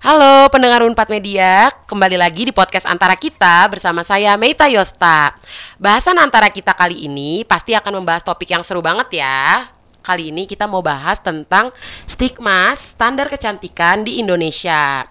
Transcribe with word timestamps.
Halo 0.00 0.48
pendengar 0.48 0.80
Unpad 0.80 1.12
Media, 1.12 1.68
kembali 1.84 2.16
lagi 2.16 2.48
di 2.48 2.56
podcast 2.56 2.88
Antara 2.88 3.20
Kita 3.20 3.68
bersama 3.68 4.00
saya 4.00 4.32
Meita 4.40 4.64
Yosta. 4.64 5.28
Bahasan 5.76 6.16
Antara 6.16 6.48
Kita 6.48 6.72
kali 6.72 7.04
ini 7.04 7.44
pasti 7.44 7.76
akan 7.76 8.00
membahas 8.00 8.24
topik 8.24 8.48
yang 8.48 8.64
seru 8.64 8.80
banget 8.80 9.20
ya. 9.20 9.68
Kali 10.00 10.32
ini 10.32 10.48
kita 10.48 10.64
mau 10.64 10.80
bahas 10.80 11.20
tentang 11.20 11.68
stigma 12.08 12.72
standar 12.80 13.28
kecantikan 13.28 14.00
di 14.00 14.24
Indonesia. 14.24 15.04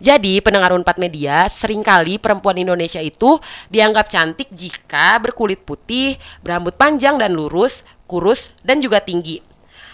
Jadi 0.00 0.40
pendengar 0.40 0.72
Unpad 0.72 0.96
Media, 0.96 1.44
sering 1.44 1.84
kali 1.84 2.16
perempuan 2.16 2.56
Indonesia 2.56 3.04
itu 3.04 3.36
dianggap 3.68 4.08
cantik 4.08 4.48
jika 4.56 5.20
berkulit 5.20 5.68
putih, 5.68 6.16
berambut 6.40 6.80
panjang 6.80 7.20
dan 7.20 7.36
lurus, 7.36 7.84
kurus, 8.08 8.56
dan 8.64 8.80
juga 8.80 9.04
tinggi. 9.04 9.49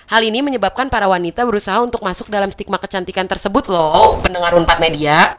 Hal 0.06 0.22
ini 0.22 0.38
menyebabkan 0.38 0.86
para 0.86 1.10
wanita 1.10 1.42
berusaha 1.42 1.82
untuk 1.82 1.98
masuk 2.06 2.30
dalam 2.30 2.46
stigma 2.46 2.78
kecantikan 2.78 3.26
tersebut 3.26 3.66
loh, 3.66 4.22
pendengar 4.22 4.54
Unpad 4.54 4.78
Media. 4.78 5.34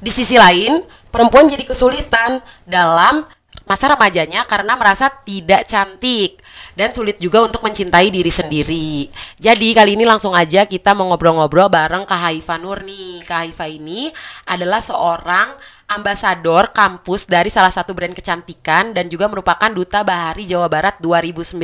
Di 0.00 0.08
sisi 0.08 0.40
lain, 0.40 0.80
perempuan 1.12 1.52
jadi 1.52 1.60
kesulitan 1.68 2.40
dalam 2.64 3.28
masa 3.72 3.88
remajanya 3.88 4.44
karena 4.44 4.76
merasa 4.76 5.08
tidak 5.08 5.64
cantik 5.64 6.44
dan 6.76 6.92
sulit 6.92 7.16
juga 7.16 7.40
untuk 7.40 7.64
mencintai 7.64 8.12
diri 8.12 8.28
sendiri. 8.28 9.08
Jadi 9.40 9.72
kali 9.72 9.96
ini 9.96 10.04
langsung 10.04 10.36
aja 10.36 10.68
kita 10.68 10.92
mau 10.92 11.08
ngobrol-ngobrol 11.08 11.72
bareng 11.72 12.04
Kak 12.04 12.20
Haifa 12.20 12.60
Nur 12.60 12.84
nih. 12.84 13.24
Kak 13.24 13.48
Haifa 13.48 13.64
ini 13.72 14.12
adalah 14.44 14.84
seorang 14.84 15.56
ambasador 15.88 16.76
kampus 16.76 17.24
dari 17.24 17.48
salah 17.48 17.72
satu 17.72 17.96
brand 17.96 18.12
kecantikan 18.12 18.92
dan 18.92 19.08
juga 19.08 19.32
merupakan 19.32 19.72
duta 19.72 20.04
Bahari 20.04 20.44
Jawa 20.44 20.68
Barat 20.68 21.00
2019. 21.00 21.56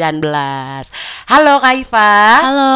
Halo 1.29 1.55
Kak 1.61 1.73
Haifa. 1.77 2.17
Halo. 2.41 2.73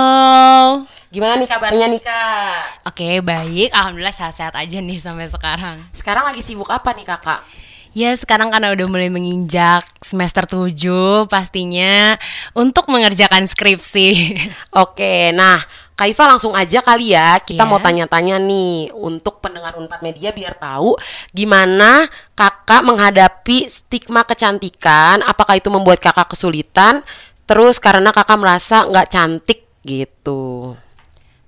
Gimana 1.08 1.40
nih 1.40 1.48
kabarnya 1.48 1.88
nih 1.88 2.00
Kak? 2.04 2.88
Oke, 2.88 3.20
baik. 3.24 3.72
Alhamdulillah 3.72 4.12
sehat-sehat 4.12 4.56
aja 4.56 4.76
nih 4.80 5.00
sampai 5.00 5.28
sekarang. 5.28 5.76
Sekarang 5.96 6.24
lagi 6.28 6.44
sibuk 6.44 6.68
apa 6.68 6.92
nih 6.92 7.08
Kakak? 7.08 7.61
Ya 7.92 8.16
sekarang 8.16 8.48
karena 8.48 8.72
udah 8.72 8.86
mulai 8.88 9.12
menginjak 9.12 9.84
semester 10.00 10.48
7 10.48 11.28
pastinya 11.28 12.16
untuk 12.56 12.88
mengerjakan 12.88 13.44
skripsi 13.44 14.32
Oke, 14.82 15.28
nah 15.36 15.60
Kaifa 15.92 16.24
langsung 16.24 16.56
aja 16.56 16.80
kali 16.80 17.12
ya 17.12 17.36
kita 17.44 17.62
Iya. 17.62 17.68
mau 17.68 17.76
tanya-tanya 17.76 18.40
nih 18.40 18.96
untuk 18.96 19.44
pendengar 19.44 19.76
Unpad 19.76 20.00
Media 20.00 20.32
biar 20.32 20.56
tahu 20.56 20.96
gimana 21.36 22.08
kakak 22.32 22.80
menghadapi 22.80 23.68
stigma 23.68 24.24
kecantikan, 24.24 25.20
apakah 25.20 25.60
itu 25.60 25.68
membuat 25.68 26.00
kakak 26.00 26.32
kesulitan, 26.32 27.04
terus 27.44 27.76
karena 27.76 28.08
kakak 28.08 28.40
merasa 28.40 28.88
nggak 28.88 29.08
cantik 29.12 29.68
gitu. 29.84 30.71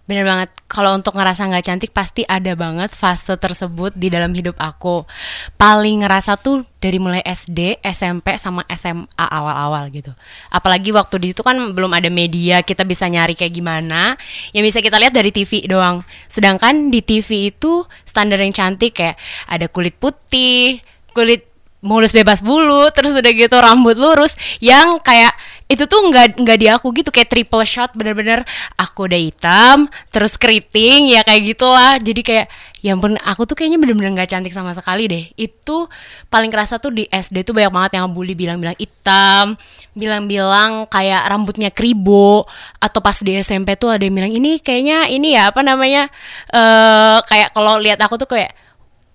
Bener 0.05 0.28
banget, 0.28 0.52
kalau 0.69 0.92
untuk 0.92 1.16
ngerasa 1.16 1.48
nggak 1.48 1.64
cantik 1.64 1.91
pasti 1.97 2.28
ada 2.28 2.52
banget 2.52 2.92
fase 2.92 3.41
tersebut 3.41 3.97
di 3.97 4.12
dalam 4.12 4.36
hidup 4.36 4.52
aku. 4.61 5.08
Paling 5.56 6.05
ngerasa 6.05 6.36
tuh 6.36 6.61
dari 6.77 7.00
mulai 7.00 7.24
SD, 7.24 7.80
SMP, 7.80 8.36
sama 8.36 8.69
SMA 8.69 9.08
awal-awal 9.16 9.88
gitu. 9.88 10.12
Apalagi 10.52 10.92
waktu 10.92 11.16
di 11.24 11.27
situ 11.33 11.41
kan 11.41 11.56
belum 11.72 11.88
ada 11.96 12.12
media, 12.12 12.61
kita 12.61 12.84
bisa 12.84 13.08
nyari 13.08 13.33
kayak 13.33 13.56
gimana. 13.56 14.20
Yang 14.52 14.77
bisa 14.77 14.78
kita 14.84 15.00
lihat 15.00 15.16
dari 15.16 15.33
TV 15.33 15.64
doang. 15.64 16.05
Sedangkan 16.28 16.92
di 16.92 17.00
TV 17.00 17.48
itu 17.48 17.89
standar 18.05 18.36
yang 18.44 18.52
cantik 18.52 19.00
kayak 19.00 19.16
ada 19.48 19.72
kulit 19.72 19.96
putih, 19.96 20.84
kulit 21.16 21.48
mulus 21.84 22.16
bebas 22.16 22.41
bulu 22.41 22.89
terus 22.96 23.12
udah 23.12 23.28
gitu 23.28 23.61
rambut 23.61 24.00
lurus 24.00 24.33
yang 24.64 24.96
kayak 25.05 25.36
itu 25.64 25.88
tuh 25.88 26.00
nggak 26.12 26.36
nggak 26.44 26.58
di 26.60 26.66
aku 26.68 26.92
gitu 26.92 27.08
kayak 27.08 27.32
triple 27.32 27.64
shot 27.64 27.96
bener-bener 27.96 28.44
aku 28.76 29.08
udah 29.08 29.16
hitam 29.16 29.88
terus 30.12 30.36
keriting 30.36 31.08
ya 31.08 31.24
kayak 31.24 31.56
gitulah. 31.56 31.96
Jadi 31.96 32.20
kayak 32.20 32.46
ya 32.84 32.92
ampun 32.92 33.16
aku 33.24 33.48
tuh 33.48 33.56
kayaknya 33.56 33.80
bener-bener 33.80 34.12
nggak 34.12 34.28
cantik 34.28 34.52
sama 34.52 34.76
sekali 34.76 35.08
deh. 35.08 35.24
Itu 35.40 35.88
paling 36.28 36.52
kerasa 36.52 36.76
tuh 36.76 36.92
di 36.92 37.04
SD 37.08 37.48
tuh 37.48 37.56
banyak 37.56 37.72
banget 37.72 37.90
yang 37.96 38.12
bully 38.12 38.36
bilang-bilang 38.36 38.77
hitam 38.77 39.56
bilang-bilang 39.94 40.90
kayak 40.90 41.22
rambutnya 41.30 41.70
kribo 41.70 42.44
atau 42.83 42.98
pas 42.98 43.14
di 43.22 43.39
SMP 43.39 43.78
tuh 43.78 43.94
ada 43.94 44.02
yang 44.02 44.14
bilang 44.18 44.33
ini 44.34 44.58
kayaknya 44.58 45.06
ini 45.06 45.39
ya 45.39 45.55
apa 45.55 45.62
namanya 45.62 46.10
eh 46.50 47.18
kayak 47.24 47.55
kalau 47.55 47.78
lihat 47.78 48.02
aku 48.02 48.18
tuh 48.18 48.27
kayak 48.27 48.52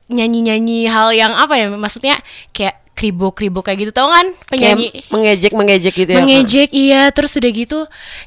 nyanyi-nyanyi 0.10 0.90
hal 0.90 1.14
yang 1.14 1.38
apa 1.38 1.54
ya 1.54 1.70
maksudnya 1.70 2.18
kayak 2.50 2.82
kribo-kribo 3.00 3.64
kayak 3.64 3.88
gitu 3.88 3.92
tau 3.96 4.12
kan 4.12 4.36
penyanyi 4.52 4.92
Kayak 4.92 5.08
mengejek-mengejek 5.08 5.94
gitu 5.96 6.12
ya. 6.12 6.18
Mengejek 6.20 6.70
iya 6.76 7.02
terus 7.16 7.32
udah 7.40 7.52
gitu 7.56 7.80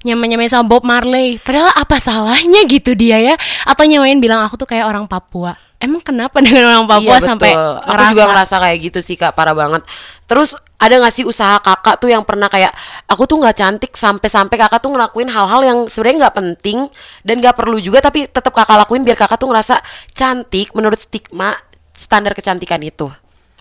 nyamain-nyamain 0.08 0.48
sama 0.48 0.64
Bob 0.64 0.88
Marley 0.88 1.36
padahal 1.44 1.76
apa 1.76 2.00
salahnya 2.00 2.64
gitu 2.64 2.96
dia 2.96 3.20
ya 3.20 3.34
atau 3.68 3.84
nyamain 3.84 4.16
bilang 4.16 4.40
aku 4.40 4.56
tuh 4.56 4.64
kayak 4.64 4.88
orang 4.88 5.04
Papua 5.04 5.52
emang 5.82 6.00
kenapa 6.00 6.38
dengan 6.38 6.70
orang 6.70 6.86
Papua 6.86 7.18
Iya, 7.18 7.26
sampai 7.26 7.50
betul. 7.50 7.74
Aku 7.82 8.02
juga 8.14 8.24
ngerasa 8.30 8.54
kayak 8.62 8.78
gitu 8.78 8.98
sih 9.02 9.18
kak, 9.18 9.34
parah 9.34 9.52
banget. 9.52 9.82
Terus 10.30 10.54
ada 10.78 10.94
gak 11.02 11.14
sih 11.14 11.26
usaha 11.26 11.58
kakak 11.58 11.98
tuh 11.98 12.10
yang 12.10 12.22
pernah 12.22 12.46
kayak 12.46 12.70
aku 13.10 13.26
tuh 13.26 13.38
nggak 13.38 13.54
cantik 13.54 13.92
sampai-sampai 13.94 14.56
kakak 14.58 14.82
tuh 14.82 14.90
ngelakuin 14.94 15.30
hal-hal 15.30 15.60
yang 15.62 15.78
sebenarnya 15.86 16.26
nggak 16.26 16.36
penting 16.38 16.78
dan 17.22 17.34
nggak 17.38 17.54
perlu 17.54 17.78
juga 17.78 18.02
tapi 18.02 18.26
tetap 18.26 18.50
kakak 18.50 18.82
lakuin 18.82 19.06
biar 19.06 19.14
kakak 19.14 19.38
tuh 19.38 19.50
ngerasa 19.50 19.78
cantik 20.14 20.74
menurut 20.74 20.98
stigma 20.98 21.54
standar 21.94 22.34
kecantikan 22.34 22.82
itu. 22.82 23.10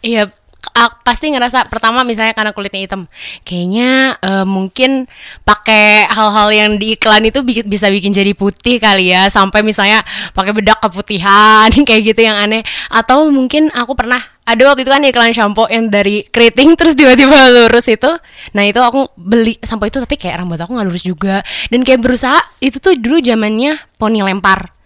Iya, 0.01 0.33
a- 0.77 0.93
pasti 1.01 1.33
ngerasa 1.33 1.67
pertama 1.67 2.05
misalnya 2.05 2.37
karena 2.37 2.53
kulitnya 2.53 2.81
hitam, 2.85 3.01
kayaknya 3.41 4.15
eh, 4.21 4.45
mungkin 4.45 5.09
pakai 5.41 6.05
hal-hal 6.07 6.49
yang 6.53 6.71
di 6.77 6.93
iklan 6.95 7.25
itu 7.25 7.41
bi- 7.41 7.65
bisa 7.65 7.89
bikin 7.89 8.13
jadi 8.13 8.31
putih 8.37 8.77
kali 8.77 9.09
ya, 9.09 9.27
sampai 9.27 9.65
misalnya 9.65 10.05
pakai 10.37 10.53
bedak 10.53 10.77
keputihan 10.81 11.69
kayak 11.87 12.13
gitu 12.13 12.21
yang 12.21 12.37
aneh. 12.37 12.61
Atau 12.93 13.29
mungkin 13.33 13.73
aku 13.73 13.97
pernah 13.97 14.21
ada 14.45 14.61
waktu 14.67 14.83
itu 14.83 14.91
kan 14.91 15.01
iklan 15.05 15.33
shampoo 15.33 15.69
yang 15.69 15.87
dari 15.87 16.25
keriting 16.27 16.73
terus 16.77 16.93
tiba-tiba 16.97 17.37
lurus 17.55 17.89
itu. 17.89 18.09
Nah 18.53 18.63
itu 18.65 18.77
aku 18.81 19.09
beli 19.17 19.57
sampo 19.61 19.85
itu 19.89 19.97
tapi 19.97 20.17
kayak 20.17 20.45
rambut 20.45 20.61
aku 20.61 20.77
nggak 20.77 20.87
lurus 20.87 21.05
juga 21.05 21.41
dan 21.73 21.81
kayak 21.81 22.01
berusaha 22.01 22.37
itu 22.61 22.77
tuh 22.77 22.93
dulu 22.97 23.21
zamannya 23.21 23.77
poni 23.97 24.21
lempar. 24.21 24.80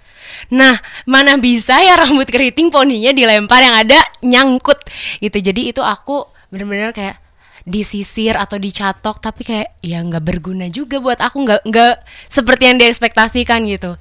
Nah, 0.53 0.77
mana 1.05 1.35
bisa 1.39 1.79
ya 1.81 1.99
rambut 1.99 2.29
keriting 2.29 2.69
poninya 2.69 3.11
dilempar 3.11 3.61
yang 3.61 3.75
ada 3.75 3.99
nyangkut 4.21 4.77
gitu. 5.21 5.37
Jadi 5.41 5.73
itu 5.73 5.81
aku 5.81 6.25
bener-bener 6.49 6.93
kayak 6.95 7.19
disisir 7.65 8.37
atau 8.37 8.61
dicatok 8.61 9.17
tapi 9.17 9.41
kayak 9.41 9.73
ya 9.81 9.97
nggak 9.97 10.21
berguna 10.21 10.69
juga 10.69 11.01
buat 11.01 11.17
aku 11.17 11.49
nggak 11.49 11.61
nggak 11.65 11.95
seperti 12.29 12.63
yang 12.69 12.77
diekspektasikan 12.77 13.65
gitu. 13.65 13.97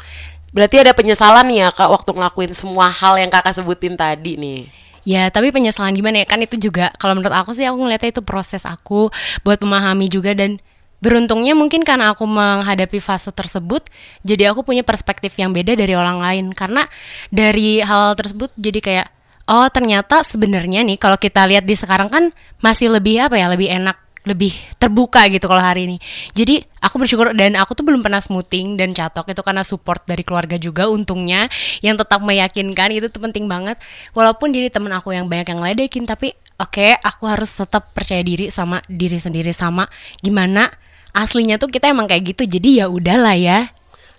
Berarti 0.55 0.84
ada 0.84 0.93
penyesalan 0.94 1.50
ya 1.50 1.73
kak 1.75 1.91
waktu 1.91 2.15
ngelakuin 2.15 2.53
semua 2.55 2.87
hal 2.87 3.19
yang 3.19 3.33
kakak 3.33 3.56
sebutin 3.56 3.99
tadi 3.99 4.39
nih. 4.39 4.84
Ya, 5.05 5.28
tapi 5.28 5.53
penyesalan 5.53 5.93
gimana 5.93 6.25
ya? 6.25 6.27
Kan 6.28 6.41
itu 6.41 6.56
juga 6.56 6.89
kalau 6.97 7.12
menurut 7.12 7.37
aku 7.37 7.53
sih 7.53 7.69
aku 7.69 7.77
ngeliatnya 7.77 8.09
itu 8.09 8.23
proses 8.25 8.65
aku 8.65 9.12
buat 9.44 9.61
memahami 9.61 10.09
juga 10.09 10.33
dan 10.33 10.56
beruntungnya 11.04 11.53
mungkin 11.53 11.84
karena 11.84 12.16
aku 12.16 12.25
menghadapi 12.25 12.97
fase 13.04 13.28
tersebut, 13.28 13.84
jadi 14.25 14.56
aku 14.56 14.65
punya 14.65 14.81
perspektif 14.81 15.37
yang 15.37 15.53
beda 15.53 15.76
dari 15.76 15.92
orang 15.92 16.16
lain 16.16 16.56
karena 16.56 16.88
dari 17.28 17.84
hal 17.84 18.16
tersebut 18.16 18.48
jadi 18.56 18.81
kayak 18.81 19.06
oh 19.53 19.69
ternyata 19.69 20.25
sebenarnya 20.25 20.81
nih 20.81 20.97
kalau 20.97 21.20
kita 21.20 21.44
lihat 21.44 21.69
di 21.69 21.76
sekarang 21.76 22.09
kan 22.09 22.32
masih 22.64 22.88
lebih 22.88 23.20
apa 23.28 23.37
ya, 23.37 23.53
lebih 23.53 23.69
enak 23.69 24.00
lebih 24.25 24.56
terbuka 24.81 25.28
gitu 25.28 25.44
kalau 25.44 25.60
hari 25.60 25.84
ini. 25.84 25.97
Jadi 26.32 26.64
aku 26.81 26.97
bersyukur 26.97 27.37
dan 27.37 27.60
aku 27.60 27.76
tuh 27.76 27.84
belum 27.84 28.00
pernah 28.00 28.25
smoothing 28.25 28.81
dan 28.81 28.97
catok 28.97 29.37
itu 29.37 29.44
karena 29.44 29.60
support 29.60 30.00
dari 30.09 30.25
keluarga 30.25 30.56
juga 30.56 30.88
untungnya 30.88 31.53
yang 31.84 32.00
tetap 32.00 32.25
meyakinkan 32.25 32.97
itu 32.97 33.12
tuh 33.12 33.20
penting 33.20 33.44
banget. 33.44 33.76
Walaupun 34.16 34.48
diri 34.48 34.72
temen 34.72 34.88
aku 34.97 35.12
yang 35.12 35.28
banyak 35.28 35.53
yang 35.53 35.60
ledekin 35.60 36.09
tapi 36.09 36.32
oke 36.56 36.97
aku 37.04 37.28
harus 37.28 37.53
tetap 37.53 37.93
percaya 37.93 38.25
diri 38.25 38.48
sama 38.48 38.81
diri 38.88 39.20
sendiri 39.20 39.53
sama 39.53 39.84
gimana 40.25 40.72
aslinya 41.14 41.56
tuh 41.56 41.70
kita 41.70 41.88
emang 41.88 42.10
kayak 42.10 42.34
gitu. 42.34 42.42
Jadi 42.44 42.82
ya 42.82 42.91
udahlah 42.91 43.38
ya. 43.38 43.70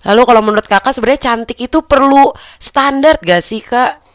Lalu 0.07 0.21
kalau 0.23 0.41
menurut 0.41 0.65
kakak 0.65 0.95
sebenarnya 0.95 1.21
cantik 1.21 1.57
itu 1.59 1.83
perlu 1.83 2.31
standar 2.57 3.19
gak 3.21 3.43
sih 3.43 3.59
kak? 3.59 4.05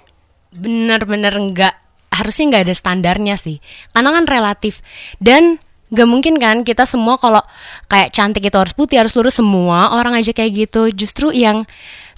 bener-bener 0.50 1.30
nggak 1.30 1.74
harusnya 2.10 2.44
nggak 2.54 2.64
ada 2.66 2.74
standarnya 2.74 3.34
sih 3.38 3.62
karena 3.94 4.10
kan 4.10 4.24
relatif 4.26 4.82
dan 5.22 5.62
nggak 5.90 6.08
mungkin 6.10 6.34
kan 6.38 6.62
kita 6.66 6.86
semua 6.86 7.18
kalau 7.18 7.42
kayak 7.86 8.14
cantik 8.14 8.46
itu 8.46 8.58
harus 8.58 8.74
putih 8.74 8.98
harus 8.98 9.14
lurus 9.14 9.38
semua 9.38 9.94
orang 9.94 10.18
aja 10.18 10.34
kayak 10.34 10.66
gitu 10.66 10.90
justru 10.90 11.30
yang 11.30 11.62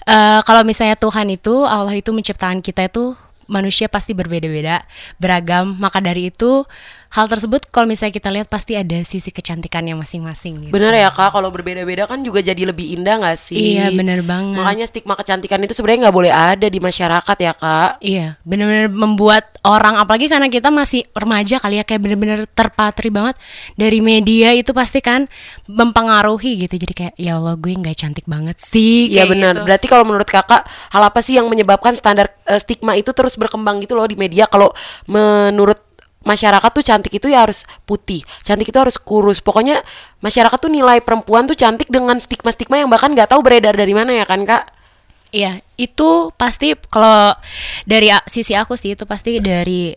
eh, 0.09 0.39
kalau 0.45 0.65
misalnya 0.65 0.97
Tuhan 0.97 1.29
itu 1.29 1.65
Allah 1.65 1.93
itu 1.93 2.09
menciptakan 2.09 2.61
kita 2.61 2.89
itu 2.89 3.13
manusia 3.45 3.85
pasti 3.85 4.17
berbeda-beda 4.17 4.81
beragam 5.21 5.77
maka 5.77 6.01
dari 6.01 6.33
itu 6.33 6.65
hal 7.13 7.29
tersebut 7.29 7.69
kalau 7.69 7.85
misalnya 7.85 8.09
kita 8.09 8.33
lihat 8.33 8.49
pasti 8.49 8.73
ada 8.73 8.97
sisi 9.05 9.29
kecantikannya 9.29 9.93
masing-masing 9.93 10.65
gitu. 10.65 10.73
Bener 10.73 10.97
ya 10.97 11.13
kak, 11.13 11.29
kalau 11.29 11.53
berbeda-beda 11.53 12.09
kan 12.09 12.25
juga 12.25 12.41
jadi 12.41 12.73
lebih 12.73 12.97
indah 12.97 13.21
gak 13.21 13.37
sih? 13.37 13.77
Iya, 13.77 13.93
bener 13.93 14.25
banget. 14.25 14.57
Makanya 14.57 14.85
stigma 14.89 15.13
kecantikan 15.13 15.61
itu 15.61 15.77
sebenarnya 15.77 16.09
nggak 16.09 16.17
boleh 16.17 16.33
ada 16.33 16.65
di 16.65 16.81
masyarakat 16.81 17.37
ya 17.37 17.53
kak. 17.53 18.01
Iya, 18.01 18.41
bener-bener 18.41 18.89
membuat 18.89 19.53
orang 19.61 20.01
apalagi 20.01 20.25
karena 20.25 20.49
kita 20.49 20.73
masih 20.73 21.05
remaja 21.13 21.61
kali 21.61 21.77
ya 21.77 21.85
kayak 21.85 22.01
bener-bener 22.01 22.49
terpatri 22.49 23.13
banget 23.13 23.37
dari 23.77 24.01
media 24.01 24.49
itu 24.57 24.73
pasti 24.73 24.97
kan 24.97 25.29
mempengaruhi 25.69 26.65
gitu. 26.65 26.81
Jadi 26.81 26.93
kayak 26.97 27.13
ya 27.21 27.37
Allah 27.37 27.53
gue 27.61 27.77
nggak 27.77 27.93
cantik 27.93 28.25
banget 28.25 28.57
sih. 28.57 29.13
Iya 29.13 29.29
benar. 29.29 29.61
gitu. 29.61 29.69
Berarti 29.69 29.85
kalau 29.85 30.01
menurut 30.01 30.25
kakak, 30.25 30.65
hal 30.65 31.03
apa 31.05 31.21
sih 31.21 31.37
yang 31.37 31.45
menyebabkan 31.45 31.93
standar 31.93 32.33
eh, 32.49 32.57
stigma 32.57 32.97
itu 32.97 33.13
terus 33.13 33.37
berkembang 33.37 33.85
gitu 33.85 33.93
loh 33.93 34.09
di 34.09 34.17
media? 34.17 34.49
Kalau 34.49 34.73
menurut 35.05 35.77
masyarakat 36.23 36.69
tuh 36.71 36.83
cantik 36.83 37.13
itu 37.15 37.27
ya 37.29 37.43
harus 37.45 37.67
putih, 37.87 38.23
cantik 38.43 38.71
itu 38.71 38.79
harus 38.79 38.95
kurus. 38.99 39.43
Pokoknya 39.43 39.83
masyarakat 40.23 40.57
tuh 40.57 40.71
nilai 40.71 41.03
perempuan 41.03 41.45
tuh 41.45 41.55
cantik 41.55 41.91
dengan 41.91 42.19
stigma-stigma 42.19 42.79
yang 42.79 42.89
bahkan 42.89 43.11
nggak 43.11 43.29
tahu 43.31 43.43
beredar 43.43 43.75
dari 43.75 43.91
mana 43.95 44.11
ya 44.15 44.25
kan 44.25 44.43
kak? 44.43 44.83
Iya, 45.33 45.65
itu 45.81 46.29
pasti 46.37 46.77
kalau 46.93 47.33
dari 47.89 48.13
sisi 48.29 48.53
aku 48.53 48.77
sih 48.77 48.93
itu 48.93 49.09
pasti 49.09 49.41
dari 49.41 49.89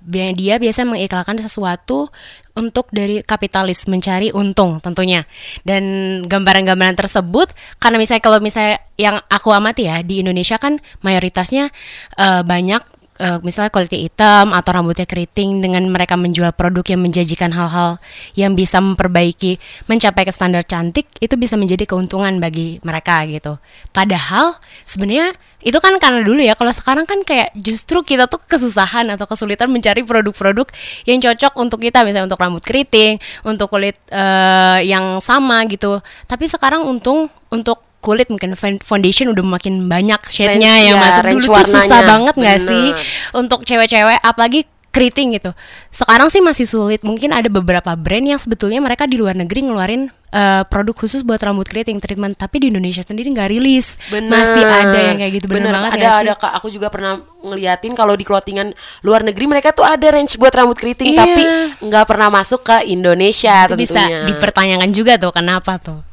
bi- 0.00 0.32
dia 0.32 0.56
biasa 0.56 0.88
mengiklankan 0.88 1.44
sesuatu 1.44 2.08
untuk 2.56 2.88
dari 2.88 3.20
kapitalis 3.20 3.84
mencari 3.84 4.32
untung 4.32 4.80
tentunya. 4.80 5.28
Dan 5.60 6.24
gambaran-gambaran 6.24 6.96
tersebut 6.96 7.52
karena 7.84 8.00
misalnya 8.00 8.24
kalau 8.24 8.40
misalnya 8.40 8.80
yang 8.96 9.20
aku 9.28 9.52
amati 9.52 9.92
ya 9.92 10.00
di 10.00 10.24
Indonesia 10.24 10.56
kan 10.56 10.80
mayoritasnya 11.04 11.68
eh, 12.16 12.40
banyak 12.40 12.80
eh, 13.20 13.38
misalnya 13.44 13.68
kulit 13.68 13.92
hitam 13.92 14.56
atau 14.56 14.70
rambutnya 14.72 15.04
keriting 15.04 15.60
dengan 15.60 15.84
mereka 15.90 16.16
menjual 16.16 16.54
produk 16.56 16.84
yang 16.96 17.00
menjanjikan 17.04 17.52
hal-hal 17.52 18.00
yang 18.38 18.56
bisa 18.56 18.80
memperbaiki 18.80 19.60
mencapai 19.90 20.24
ke 20.24 20.32
standar 20.32 20.64
cantik 20.64 21.08
itu 21.20 21.34
bisa 21.36 21.58
menjadi 21.60 21.84
keuntungan 21.84 22.40
bagi 22.40 22.80
mereka 22.86 23.24
gitu. 23.28 23.60
Padahal 23.92 24.56
sebenarnya 24.88 25.36
itu 25.62 25.78
kan 25.78 25.94
karena 26.02 26.26
dulu 26.26 26.42
ya 26.42 26.58
kalau 26.58 26.74
sekarang 26.74 27.06
kan 27.06 27.22
kayak 27.22 27.54
justru 27.54 28.02
kita 28.02 28.26
tuh 28.26 28.42
kesusahan 28.42 29.06
atau 29.14 29.30
kesulitan 29.30 29.70
mencari 29.70 30.02
produk-produk 30.02 30.66
yang 31.06 31.22
cocok 31.22 31.54
untuk 31.54 31.78
kita 31.78 32.02
misalnya 32.02 32.34
untuk 32.34 32.42
rambut 32.42 32.66
keriting, 32.66 33.22
untuk 33.46 33.70
kulit 33.70 33.94
eh, 34.10 34.80
yang 34.86 35.22
sama 35.22 35.62
gitu. 35.70 36.02
Tapi 36.26 36.50
sekarang 36.50 36.82
untung 36.82 37.30
untuk 37.52 37.91
kulit 38.02 38.26
mungkin 38.26 38.58
foundation 38.82 39.30
udah 39.30 39.46
makin 39.46 39.86
banyak 39.86 40.18
shade-nya 40.26 40.90
yang 40.90 40.98
ya, 40.98 41.02
masuk 41.06 41.22
range 41.22 41.46
dulu 41.46 41.54
tuh 41.54 41.70
susah 41.78 42.00
banget 42.02 42.34
nggak 42.34 42.58
sih 42.66 42.86
untuk 43.32 43.62
cewek-cewek 43.62 44.18
apalagi 44.20 44.66
keriting 44.92 45.32
gitu. 45.32 45.56
Sekarang 45.88 46.28
sih 46.28 46.44
masih 46.44 46.68
sulit. 46.68 47.00
Mungkin 47.00 47.32
ada 47.32 47.48
beberapa 47.48 47.96
brand 47.96 48.28
yang 48.28 48.36
sebetulnya 48.36 48.76
mereka 48.76 49.08
di 49.08 49.16
luar 49.16 49.32
negeri 49.32 49.64
ngeluarin 49.64 50.12
eh, 50.28 50.62
produk 50.68 50.92
khusus 50.92 51.24
buat 51.24 51.40
rambut 51.40 51.64
keriting 51.64 51.96
treatment, 51.96 52.36
tapi 52.36 52.60
di 52.60 52.68
Indonesia 52.68 53.00
sendiri 53.00 53.32
nggak 53.32 53.48
rilis. 53.56 53.96
Bener. 54.12 54.28
Masih 54.28 54.60
ada 54.60 54.98
yang 55.00 55.16
kayak 55.16 55.32
gitu 55.32 55.46
bener, 55.48 55.72
banget 55.72 55.96
ada 55.96 56.04
sih? 56.04 56.20
ada 56.28 56.32
kak 56.36 56.52
aku 56.60 56.68
juga 56.68 56.92
pernah 56.92 57.24
ngeliatin 57.40 57.96
kalau 57.96 58.12
di 58.12 58.24
clothingan 58.28 58.76
luar 59.00 59.24
negeri 59.24 59.48
mereka 59.48 59.72
tuh 59.72 59.88
ada 59.88 60.12
range 60.12 60.36
buat 60.36 60.52
rambut 60.52 60.76
keriting 60.76 61.16
Iya. 61.16 61.24
tapi 61.24 61.42
nggak 61.88 62.04
pernah 62.04 62.28
masuk 62.28 62.60
ke 62.60 62.84
Indonesia 62.92 63.64
Itu 63.64 63.80
bisa 63.80 63.96
tentunya. 63.96 64.28
dipertanyakan 64.28 64.90
juga 64.92 65.16
tuh 65.16 65.32
kenapa 65.32 65.80
tuh. 65.80 66.11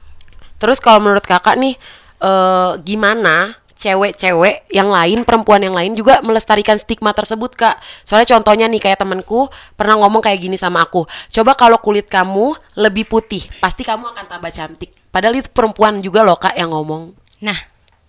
Terus 0.60 0.84
kalau 0.84 1.00
menurut 1.00 1.24
kakak 1.24 1.56
nih 1.56 1.80
eh, 2.22 2.72
gimana 2.84 3.56
cewek-cewek 3.80 4.68
yang 4.76 4.92
lain, 4.92 5.24
perempuan 5.24 5.64
yang 5.64 5.72
lain 5.72 5.96
juga 5.96 6.20
melestarikan 6.20 6.76
stigma 6.76 7.16
tersebut 7.16 7.56
kak. 7.56 7.80
Soalnya 8.04 8.36
contohnya 8.36 8.68
nih 8.68 8.84
kayak 8.84 9.00
temanku 9.00 9.48
pernah 9.80 9.96
ngomong 10.04 10.20
kayak 10.20 10.44
gini 10.44 10.60
sama 10.60 10.84
aku. 10.84 11.08
Coba 11.32 11.56
kalau 11.56 11.80
kulit 11.80 12.12
kamu 12.12 12.60
lebih 12.76 13.08
putih, 13.08 13.40
pasti 13.64 13.88
kamu 13.88 14.12
akan 14.12 14.26
tambah 14.28 14.52
cantik. 14.52 14.92
Padahal 15.10 15.40
itu 15.40 15.48
perempuan 15.50 16.04
juga 16.04 16.28
loh 16.28 16.36
kak 16.36 16.60
yang 16.60 16.76
ngomong. 16.76 17.16
Nah, 17.40 17.56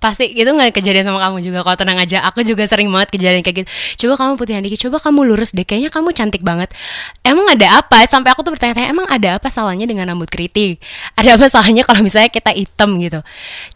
pasti 0.01 0.33
itu 0.33 0.49
nggak 0.49 0.73
kejadian 0.73 1.13
sama 1.13 1.21
kamu 1.21 1.45
juga. 1.45 1.61
Kalau 1.61 1.77
tenang 1.77 2.01
aja 2.01 2.25
aku 2.25 2.41
juga 2.41 2.65
sering 2.65 2.89
banget 2.89 3.13
kejadian 3.13 3.45
kayak 3.45 3.63
gitu. 3.63 3.69
Coba 4.07 4.25
kamu 4.25 4.33
putihan 4.41 4.63
dikit 4.65 4.81
coba 4.89 4.97
kamu 4.99 5.21
lurus 5.29 5.53
deh. 5.53 5.63
Kayaknya 5.69 5.91
kamu 5.93 6.09
cantik 6.17 6.43
banget. 6.43 6.73
Emang 7.21 7.45
ada 7.47 7.85
apa? 7.85 8.01
Sampai 8.09 8.33
aku 8.33 8.41
tuh 8.41 8.57
bertanya-tanya 8.57 8.89
emang 8.89 9.07
ada 9.07 9.37
apa 9.37 9.53
salahnya 9.53 9.85
dengan 9.85 10.09
rambut 10.09 10.33
keriting? 10.33 10.81
Ada 11.15 11.37
apa 11.37 11.47
salahnya 11.53 11.85
kalau 11.85 12.01
misalnya 12.01 12.33
kita 12.33 12.51
hitam 12.57 12.97
gitu? 12.99 13.21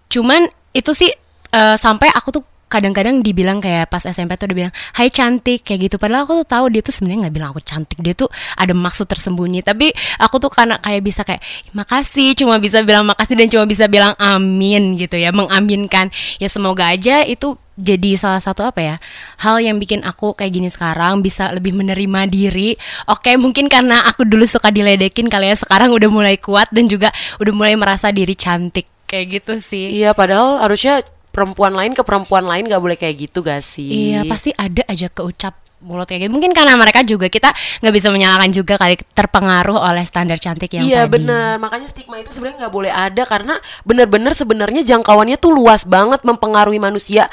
Cuman 0.09 0.49
itu 0.73 0.91
sih 0.97 1.13
eh, 1.53 1.77
sampai 1.77 2.09
aku 2.11 2.41
tuh 2.41 2.43
kadang-kadang 2.75 3.23
dibilang 3.23 3.63
kayak 3.63 3.87
pas 3.87 4.03
SMP 4.03 4.35
tuh 4.35 4.51
udah 4.51 4.59
bilang 4.67 4.75
Hai 4.99 5.15
cantik 5.15 5.63
kayak 5.63 5.87
gitu. 5.87 5.97
Padahal 6.03 6.27
aku 6.27 6.43
tuh 6.43 6.49
tahu 6.51 6.65
dia 6.75 6.83
tuh 6.83 6.91
sebenarnya 6.91 7.31
nggak 7.31 7.35
bilang 7.39 7.49
aku 7.55 7.63
cantik. 7.63 7.99
Dia 8.03 8.19
tuh 8.19 8.27
ada 8.59 8.75
maksud 8.75 9.07
tersembunyi. 9.07 9.63
Tapi 9.63 9.95
aku 10.19 10.43
tuh 10.43 10.51
karena 10.51 10.83
kayak 10.83 11.03
bisa 11.07 11.23
kayak 11.23 11.43
makasih 11.71 12.35
cuma 12.35 12.59
bisa 12.59 12.83
bilang 12.83 13.07
makasih 13.07 13.39
dan 13.39 13.47
cuma 13.47 13.65
bisa 13.71 13.87
bilang 13.87 14.19
amin 14.19 14.99
gitu 14.99 15.15
ya 15.15 15.31
mengaminkan. 15.31 16.11
Ya 16.43 16.51
semoga 16.51 16.91
aja 16.91 17.23
itu 17.23 17.55
jadi 17.75 18.15
salah 18.15 18.39
satu 18.39 18.63
apa 18.63 18.79
ya 18.79 18.97
hal 19.43 19.59
yang 19.59 19.83
bikin 19.83 20.07
aku 20.07 20.39
kayak 20.39 20.55
gini 20.55 20.71
sekarang 20.71 21.23
bisa 21.23 21.51
lebih 21.55 21.75
menerima 21.75 22.31
diri. 22.31 22.79
Oke 23.11 23.35
mungkin 23.39 23.67
karena 23.71 24.03
aku 24.07 24.27
dulu 24.27 24.47
suka 24.47 24.71
diledekin 24.71 25.27
kali 25.27 25.51
ya 25.51 25.57
sekarang 25.59 25.91
udah 25.91 26.11
mulai 26.11 26.39
kuat 26.39 26.71
dan 26.71 26.87
juga 26.87 27.11
udah 27.43 27.53
mulai 27.55 27.75
merasa 27.75 28.15
diri 28.15 28.35
cantik 28.39 28.87
kayak 29.15 29.27
gitu 29.39 29.55
sih. 29.63 30.03
Iya, 30.03 30.11
padahal 30.11 30.59
harusnya 30.67 30.99
perempuan 31.35 31.75
lain 31.75 31.99
ke 31.99 32.07
perempuan 32.07 32.47
lain 32.47 32.71
gak 32.71 32.79
boleh 32.79 32.95
kayak 32.95 33.27
gitu 33.27 33.43
gak 33.43 33.61
sih? 33.67 34.15
Iya 34.15 34.23
pasti 34.31 34.55
ada 34.55 34.87
aja 34.87 35.11
keucap 35.11 35.59
mulut 35.85 36.09
kayak 36.09 36.27
gitu. 36.27 36.33
Mungkin 36.33 36.57
karena 36.57 36.81
mereka 36.81 37.05
juga 37.05 37.29
kita 37.29 37.53
nggak 37.85 37.95
bisa 37.95 38.09
menyalahkan 38.09 38.51
juga 38.51 38.81
kali 38.81 38.97
terpengaruh 39.13 39.77
oleh 39.77 40.01
standar 40.09 40.41
cantik 40.41 40.73
yang 40.73 40.89
Iya 40.89 41.05
tadi. 41.05 41.21
bener, 41.21 41.61
makanya 41.61 41.93
stigma 41.93 42.17
itu 42.17 42.33
sebenarnya 42.33 42.67
nggak 42.67 42.75
boleh 42.75 42.93
ada 42.95 43.23
karena 43.29 43.55
bener-bener 43.85 44.33
sebenarnya 44.33 44.81
jangkauannya 44.81 45.37
tuh 45.37 45.53
luas 45.53 45.85
banget 45.85 46.25
mempengaruhi 46.25 46.81
manusia. 46.81 47.29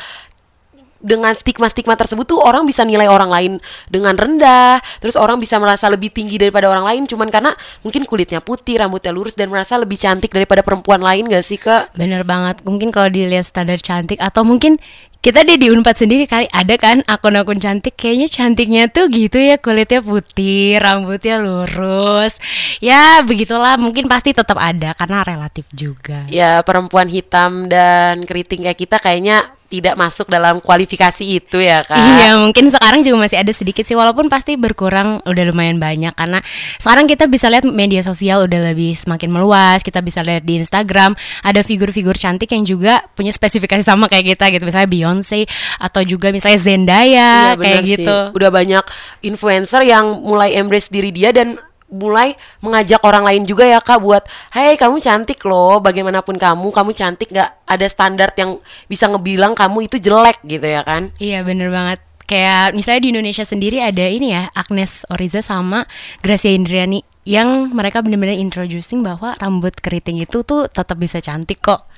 Dengan 1.01 1.33
stigma-stigma 1.33 1.97
tersebut 1.97 2.29
tuh 2.29 2.39
orang 2.39 2.63
bisa 2.69 2.85
nilai 2.85 3.09
orang 3.09 3.33
lain 3.33 3.51
dengan 3.89 4.13
rendah, 4.13 4.77
terus 5.01 5.17
orang 5.17 5.41
bisa 5.41 5.57
merasa 5.57 5.89
lebih 5.89 6.13
tinggi 6.13 6.37
daripada 6.37 6.69
orang 6.69 6.85
lain 6.85 7.01
cuman 7.09 7.27
karena 7.33 7.51
mungkin 7.81 8.05
kulitnya 8.05 8.39
putih, 8.39 8.77
rambutnya 8.77 9.09
lurus 9.09 9.33
dan 9.33 9.49
merasa 9.49 9.75
lebih 9.81 9.97
cantik 9.97 10.29
daripada 10.29 10.61
perempuan 10.61 11.01
lain 11.01 11.25
gak 11.25 11.41
sih 11.41 11.57
kak? 11.57 11.97
Bener 11.97 12.21
banget. 12.21 12.61
Mungkin 12.61 12.93
kalau 12.93 13.09
dilihat 13.09 13.49
standar 13.49 13.81
cantik 13.81 14.21
atau 14.21 14.45
mungkin 14.45 14.77
kita 15.21 15.45
di 15.45 15.53
di 15.61 15.69
Unpad 15.69 16.01
sendiri 16.01 16.25
kali 16.25 16.49
ada 16.49 16.81
kan 16.81 17.05
akun-akun 17.05 17.61
cantik 17.61 17.93
kayaknya 17.93 18.25
cantiknya 18.25 18.89
tuh 18.89 19.05
gitu 19.05 19.37
ya 19.37 19.61
kulitnya 19.61 20.01
putih, 20.01 20.81
rambutnya 20.81 21.37
lurus. 21.37 22.41
Ya 22.81 23.21
begitulah 23.21 23.77
mungkin 23.77 24.09
pasti 24.09 24.33
tetap 24.33 24.57
ada 24.57 24.97
karena 24.97 25.21
relatif 25.21 25.69
juga. 25.77 26.25
Ya 26.25 26.65
perempuan 26.65 27.05
hitam 27.05 27.69
dan 27.69 28.25
keriting 28.25 28.65
kayak 28.65 28.81
kita 28.81 28.97
kayaknya 28.97 29.45
tidak 29.71 29.95
masuk 29.95 30.27
dalam 30.27 30.59
kualifikasi 30.59 31.23
itu 31.23 31.63
ya 31.63 31.87
kak? 31.87 31.95
Iya 31.95 32.35
mungkin 32.35 32.67
sekarang 32.67 32.99
juga 32.99 33.23
masih 33.23 33.39
ada 33.39 33.55
sedikit 33.55 33.87
sih 33.87 33.95
walaupun 33.95 34.27
pasti 34.27 34.59
berkurang 34.59 35.23
udah 35.23 35.43
lumayan 35.47 35.79
banyak 35.79 36.11
karena 36.11 36.43
sekarang 36.75 37.07
kita 37.07 37.31
bisa 37.31 37.47
lihat 37.47 37.63
media 37.63 38.03
sosial 38.03 38.43
udah 38.43 38.75
lebih 38.75 38.99
semakin 38.99 39.31
meluas 39.31 39.79
kita 39.79 40.03
bisa 40.03 40.19
lihat 40.19 40.43
di 40.43 40.59
Instagram 40.59 41.15
ada 41.41 41.63
figur-figur 41.63 42.19
cantik 42.19 42.51
yang 42.51 42.67
juga 42.67 42.99
punya 43.15 43.31
spesifikasi 43.31 43.87
sama 43.87 44.11
kayak 44.11 44.35
kita 44.35 44.51
gitu 44.51 44.67
misalnya 44.67 44.91
Beyonce 44.91 45.47
atau 45.79 46.03
juga 46.03 46.35
misalnya 46.35 46.59
Zendaya 46.59 47.31
Iya, 47.31 47.55
kayak 47.55 47.83
sih. 47.87 47.91
gitu 47.95 48.17
Udah 48.35 48.49
banyak 48.51 48.83
influencer 49.21 49.87
yang 49.87 50.19
mulai 50.19 50.57
embrace 50.57 50.91
diri 50.91 51.13
dia 51.13 51.31
dan 51.31 51.55
mulai 51.91 52.39
mengajak 52.63 53.03
orang 53.03 53.27
lain 53.27 53.43
juga 53.43 53.67
ya 53.67 53.83
kak 53.83 53.99
buat, 53.99 54.23
hey 54.55 54.79
kamu 54.79 54.97
cantik 55.03 55.43
loh, 55.43 55.83
bagaimanapun 55.83 56.39
kamu, 56.39 56.71
kamu 56.71 56.91
cantik 56.95 57.29
nggak 57.29 57.67
ada 57.67 57.87
standar 57.91 58.31
yang 58.39 58.57
bisa 58.87 59.11
ngebilang 59.11 59.53
kamu 59.53 59.91
itu 59.91 59.99
jelek 59.99 60.39
gitu 60.47 60.63
ya 60.63 60.81
kan? 60.87 61.11
Iya 61.19 61.43
bener 61.43 61.69
banget 61.69 61.99
Kayak 62.31 62.71
misalnya 62.79 63.01
di 63.03 63.09
Indonesia 63.11 63.43
sendiri 63.43 63.83
ada 63.83 64.07
ini 64.07 64.31
ya 64.31 64.47
Agnes 64.55 65.03
Oriza 65.11 65.43
sama 65.43 65.83
Gracia 66.23 66.55
Indriani 66.55 67.03
Yang 67.27 67.75
mereka 67.75 67.99
bener-bener 67.99 68.39
introducing 68.39 69.03
bahwa 69.03 69.35
rambut 69.35 69.75
keriting 69.75 70.23
itu 70.23 70.39
tuh 70.47 70.71
tetap 70.71 70.95
bisa 70.95 71.19
cantik 71.19 71.59
kok 71.59 71.91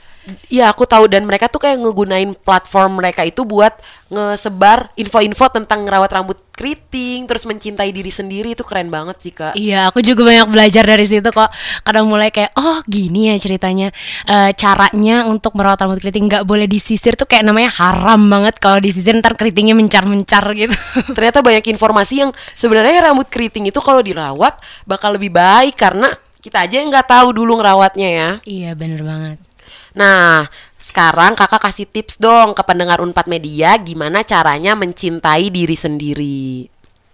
Iya 0.47 0.71
aku 0.71 0.87
tahu 0.87 1.11
dan 1.11 1.27
mereka 1.27 1.51
tuh 1.51 1.59
kayak 1.59 1.83
ngegunain 1.83 2.31
platform 2.31 3.03
mereka 3.03 3.27
itu 3.27 3.43
buat 3.43 3.75
ngesebar 4.07 4.93
info-info 4.95 5.49
tentang 5.51 5.83
ngerawat 5.83 6.11
rambut 6.13 6.37
keriting, 6.53 7.25
terus 7.25 7.49
mencintai 7.49 7.89
diri 7.89 8.13
sendiri 8.13 8.53
itu 8.53 8.61
keren 8.61 8.93
banget 8.93 9.17
sih 9.17 9.33
kak. 9.33 9.57
Iya, 9.57 9.89
aku 9.89 10.05
juga 10.05 10.21
banyak 10.21 10.53
belajar 10.53 10.85
dari 10.85 11.01
situ 11.09 11.25
kok. 11.33 11.49
Kadang 11.81 12.05
mulai 12.05 12.29
kayak, 12.29 12.53
oh 12.61 12.77
gini 12.85 13.33
ya 13.33 13.41
ceritanya, 13.41 13.89
Eh, 14.23 14.51
caranya 14.55 15.27
untuk 15.27 15.51
merawat 15.57 15.83
rambut 15.83 15.99
keriting 15.99 16.31
nggak 16.31 16.47
boleh 16.47 16.63
disisir 16.69 17.19
tuh 17.19 17.27
kayak 17.27 17.43
namanya 17.43 17.73
haram 17.75 18.21
banget 18.29 18.55
kalau 18.61 18.79
disisir 18.79 19.11
ntar 19.19 19.35
keritingnya 19.35 19.75
mencar-mencar 19.75 20.45
gitu. 20.55 20.71
Ternyata 21.17 21.43
banyak 21.43 21.65
informasi 21.75 22.23
yang 22.23 22.31
sebenarnya 22.55 23.03
rambut 23.03 23.27
keriting 23.27 23.67
itu 23.67 23.83
kalau 23.83 23.99
dirawat 23.99 24.57
bakal 24.87 25.17
lebih 25.19 25.33
baik 25.33 25.75
karena 25.75 26.07
kita 26.39 26.63
aja 26.63 26.79
yang 26.79 26.91
nggak 26.91 27.07
tahu 27.07 27.35
dulu 27.35 27.59
ngerawatnya 27.59 28.09
ya. 28.09 28.29
iya 28.47 28.71
bener 28.75 29.03
banget. 29.03 29.52
Nah, 29.93 30.49
sekarang 30.81 31.37
kakak 31.37 31.63
kasih 31.63 31.87
tips 31.87 32.19
dong 32.19 32.51
ke 32.51 32.61
pendengar 32.65 32.99
Unpad 32.99 33.29
Media 33.31 33.77
gimana 33.79 34.25
caranya 34.25 34.75
mencintai 34.75 35.47
diri 35.53 35.77
sendiri. 35.77 36.67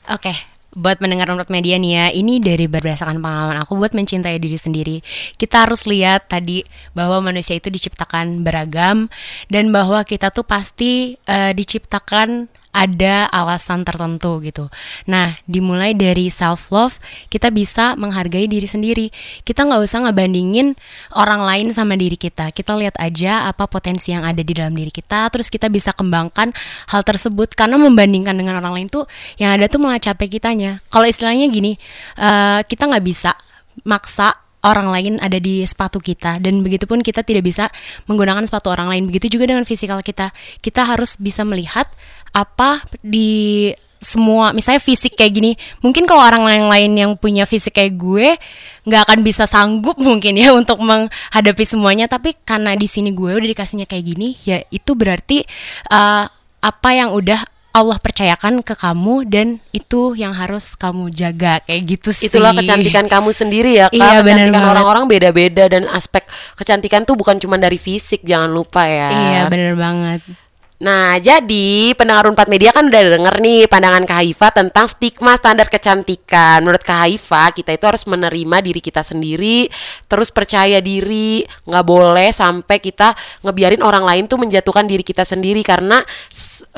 Oke, 0.10 0.34
buat 0.74 1.02
mendengar 1.02 1.30
Unpad 1.30 1.54
Media 1.54 1.76
nih 1.78 1.92
ya, 1.94 2.06
ini 2.14 2.42
dari 2.42 2.66
berdasarkan 2.66 3.22
pengalaman 3.22 3.62
aku 3.62 3.78
buat 3.78 3.94
mencintai 3.94 4.38
diri 4.42 4.58
sendiri. 4.58 4.98
Kita 5.38 5.70
harus 5.70 5.86
lihat 5.86 6.30
tadi 6.30 6.66
bahwa 6.98 7.30
manusia 7.30 7.58
itu 7.58 7.70
diciptakan 7.70 8.42
beragam 8.42 9.12
dan 9.50 9.70
bahwa 9.70 10.02
kita 10.06 10.34
tuh 10.34 10.46
pasti 10.46 11.18
uh, 11.30 11.54
diciptakan 11.54 12.50
ada 12.80 13.28
alasan 13.28 13.84
tertentu 13.84 14.40
gitu. 14.40 14.72
Nah, 15.04 15.36
dimulai 15.44 15.92
dari 15.92 16.32
self 16.32 16.72
love, 16.72 16.96
kita 17.28 17.52
bisa 17.52 18.00
menghargai 18.00 18.48
diri 18.48 18.64
sendiri. 18.64 19.12
Kita 19.44 19.68
nggak 19.68 19.84
usah 19.84 20.08
ngebandingin 20.08 20.80
orang 21.20 21.44
lain 21.44 21.68
sama 21.76 22.00
diri 22.00 22.16
kita. 22.16 22.56
Kita 22.56 22.80
lihat 22.80 22.96
aja 22.96 23.52
apa 23.52 23.68
potensi 23.68 24.16
yang 24.16 24.24
ada 24.24 24.40
di 24.40 24.54
dalam 24.56 24.72
diri 24.72 24.96
kita, 24.96 25.28
terus 25.28 25.52
kita 25.52 25.68
bisa 25.68 25.92
kembangkan 25.92 26.56
hal 26.88 27.04
tersebut. 27.04 27.52
Karena 27.52 27.76
membandingkan 27.76 28.32
dengan 28.40 28.64
orang 28.64 28.80
lain 28.80 28.88
tuh, 28.88 29.04
yang 29.36 29.52
ada 29.52 29.68
tuh 29.68 29.84
malah 29.84 30.00
capek 30.00 30.40
kitanya. 30.40 30.80
Kalau 30.88 31.04
istilahnya 31.04 31.52
gini, 31.52 31.76
uh, 32.16 32.64
kita 32.64 32.88
nggak 32.88 33.04
bisa 33.04 33.36
maksa 33.84 34.40
orang 34.64 34.92
lain 34.92 35.14
ada 35.24 35.40
di 35.40 35.64
sepatu 35.64 36.04
kita 36.04 36.44
dan 36.44 36.60
begitupun 36.60 37.00
kita 37.00 37.24
tidak 37.24 37.48
bisa 37.48 37.72
menggunakan 38.12 38.44
sepatu 38.44 38.68
orang 38.68 38.92
lain 38.92 39.08
begitu 39.08 39.40
juga 39.40 39.48
dengan 39.48 39.64
fisikal 39.64 40.04
kita 40.04 40.36
kita 40.60 40.84
harus 40.84 41.16
bisa 41.16 41.48
melihat 41.48 41.88
apa 42.40 42.84
di 43.04 43.72
semua 44.00 44.56
misalnya 44.56 44.80
fisik 44.80 45.20
kayak 45.20 45.34
gini 45.36 45.52
mungkin 45.84 46.08
kalau 46.08 46.24
orang 46.24 46.48
lain 46.48 46.66
lain 46.72 46.92
yang 46.96 47.12
punya 47.20 47.44
fisik 47.44 47.76
kayak 47.76 48.00
gue 48.00 48.40
nggak 48.88 49.02
akan 49.06 49.20
bisa 49.22 49.44
sanggup 49.44 50.00
mungkin 50.08 50.40
ya 50.40 50.56
untuk 50.56 50.80
menghadapi 50.80 51.64
semuanya 51.68 52.08
tapi 52.08 52.34
karena 52.48 52.74
di 52.80 52.88
sini 52.88 53.12
gue 53.12 53.36
udah 53.36 53.50
dikasihnya 53.52 53.86
kayak 53.86 54.06
gini 54.08 54.40
ya 54.48 54.64
itu 54.72 54.96
berarti 54.96 55.44
uh, 55.92 56.26
apa 56.60 56.90
yang 56.96 57.12
udah 57.12 57.40
Allah 57.70 58.02
percayakan 58.02 58.66
ke 58.66 58.74
kamu 58.74 59.30
dan 59.30 59.48
itu 59.70 60.18
yang 60.18 60.34
harus 60.34 60.74
kamu 60.74 61.14
jaga 61.14 61.62
kayak 61.62 61.82
gitu 61.86 62.10
sih. 62.10 62.26
Itulah 62.26 62.58
kecantikan 62.58 63.06
kamu 63.14 63.30
sendiri 63.30 63.78
ya, 63.78 63.94
Kak. 63.94 63.94
Iya, 63.94 64.26
kecantikan 64.26 64.66
orang-orang 64.74 65.06
beda-beda 65.06 65.70
dan 65.70 65.86
aspek 65.94 66.26
kecantikan 66.58 67.06
tuh 67.06 67.14
bukan 67.14 67.38
cuma 67.38 67.62
dari 67.62 67.78
fisik, 67.78 68.26
jangan 68.26 68.50
lupa 68.50 68.90
ya. 68.90 69.10
Iya, 69.14 69.42
bener 69.54 69.78
banget. 69.78 70.26
Nah, 70.80 71.20
jadi 71.20 71.92
pendengar 71.92 72.24
Unpad 72.32 72.48
Media 72.48 72.72
kan 72.72 72.88
udah 72.88 73.20
denger 73.20 73.36
nih 73.44 73.68
pandangan 73.68 74.08
Kak 74.08 74.24
Haifa 74.24 74.48
tentang 74.56 74.88
stigma 74.88 75.36
standar 75.36 75.68
kecantikan. 75.68 76.64
Menurut 76.64 76.80
Kak 76.88 77.04
Haifa, 77.04 77.52
kita 77.52 77.76
itu 77.76 77.84
harus 77.84 78.08
menerima 78.08 78.64
diri 78.64 78.80
kita 78.80 79.04
sendiri, 79.04 79.68
terus 80.08 80.32
percaya 80.32 80.80
diri, 80.80 81.44
nggak 81.68 81.84
boleh 81.84 82.32
sampai 82.32 82.80
kita 82.80 83.12
ngebiarin 83.44 83.84
orang 83.84 84.08
lain 84.08 84.24
tuh 84.32 84.40
menjatuhkan 84.40 84.88
diri 84.88 85.04
kita 85.04 85.28
sendiri 85.28 85.68
karena 85.68 86.00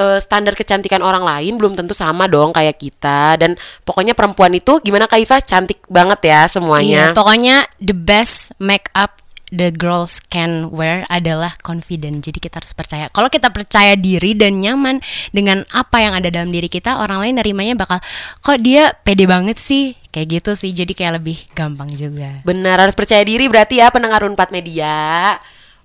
uh, 0.02 0.18
standar 0.18 0.58
kecantikan 0.58 1.06
orang 1.06 1.22
lain 1.22 1.62
belum 1.62 1.78
tentu 1.78 1.94
sama 1.94 2.26
dong 2.26 2.58
kayak 2.58 2.82
kita. 2.82 3.38
Dan 3.38 3.54
pokoknya 3.86 4.18
perempuan 4.18 4.50
itu 4.58 4.82
gimana 4.82 5.06
Kak 5.06 5.22
Haifa 5.22 5.46
cantik 5.46 5.86
banget 5.86 6.26
ya 6.26 6.50
semuanya. 6.50 7.14
Iya, 7.14 7.14
pokoknya 7.14 7.70
the 7.78 7.94
best 7.94 8.50
make 8.58 8.90
up 8.98 9.21
the 9.52 9.70
girls 9.70 10.24
can 10.32 10.72
wear 10.72 11.04
adalah 11.12 11.54
confident. 11.62 12.24
Jadi 12.24 12.40
kita 12.40 12.64
harus 12.64 12.72
percaya. 12.72 13.12
Kalau 13.12 13.28
kita 13.28 13.52
percaya 13.52 13.94
diri 14.00 14.34
dan 14.34 14.64
nyaman 14.64 15.04
dengan 15.36 15.68
apa 15.76 16.02
yang 16.02 16.16
ada 16.16 16.32
dalam 16.32 16.50
diri 16.50 16.72
kita, 16.72 17.04
orang 17.04 17.22
lain 17.28 17.36
nerimanya 17.38 17.76
bakal 17.76 18.00
kok 18.42 18.60
dia 18.64 18.96
pede 19.04 19.28
banget 19.28 19.60
sih. 19.60 19.94
Kayak 20.10 20.42
gitu 20.42 20.52
sih. 20.56 20.72
Jadi 20.72 20.96
kayak 20.96 21.22
lebih 21.22 21.38
gampang 21.54 21.92
juga. 21.94 22.42
Benar, 22.48 22.80
harus 22.80 22.96
percaya 22.96 23.22
diri 23.22 23.46
berarti 23.52 23.84
ya 23.84 23.92
pendengar 23.92 24.24
Unpad 24.24 24.50
Media. 24.50 25.36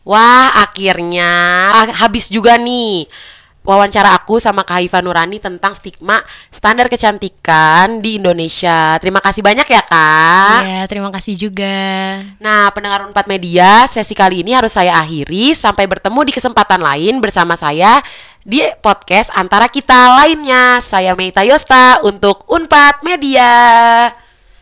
Wah, 0.06 0.62
akhirnya 0.62 1.26
habis 1.99 2.30
juga 2.30 2.54
nih 2.54 3.11
wawancara 3.66 4.14
aku 4.14 4.38
sama 4.38 4.62
Kak 4.62 4.78
Haifa 4.78 5.02
Nurani 5.02 5.42
tentang 5.42 5.75
stigma 5.75 6.23
standar 6.54 6.87
kecantikan 6.87 7.99
di 7.99 8.23
Indonesia. 8.23 8.96
Terima 9.02 9.18
kasih 9.18 9.42
banyak 9.42 9.66
ya 9.66 9.82
Kak. 9.82 10.61
Iya, 10.62 10.82
terima 10.87 11.11
kasih 11.11 11.35
juga. 11.35 11.76
Nah, 12.38 12.70
pendengar 12.70 13.04
Unpad 13.04 13.26
Media, 13.26 13.85
sesi 13.90 14.14
kali 14.14 14.46
ini 14.46 14.54
harus 14.54 14.73
saya 14.73 14.96
akhiri. 15.02 15.52
Sampai 15.52 15.90
bertemu 15.90 16.23
di 16.23 16.32
kesempatan 16.32 16.80
lain 16.80 17.18
bersama 17.18 17.58
saya 17.58 17.99
di 18.46 18.62
podcast 18.78 19.35
antara 19.35 19.66
kita 19.66 20.23
lainnya. 20.23 20.78
Saya 20.78 21.18
Meita 21.18 21.42
Yosta 21.42 22.00
untuk 22.06 22.46
Unpad 22.46 23.02
Media. 23.02 23.50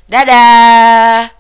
Dadah. 0.09 1.34